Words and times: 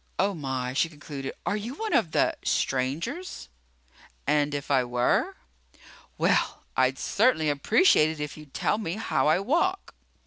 Oh, 0.17 0.33
my," 0.33 0.73
she 0.73 0.89
concluded, 0.89 1.35
"are 1.45 1.55
you 1.55 1.75
one 1.75 1.93
of 1.93 2.09
the 2.11 2.35
strangers?" 2.43 3.49
"And 4.25 4.55
if 4.55 4.71
I 4.71 4.83
were?" 4.83 5.35
"Well, 6.17 6.63
I'd 6.75 6.97
certainly 6.97 7.49
appreciate 7.51 8.09
it 8.09 8.19
if 8.19 8.35
you'd 8.35 8.55
tell 8.55 8.79
me 8.79 8.95
how 8.95 9.27
I 9.27 9.37
walk." 9.37 9.93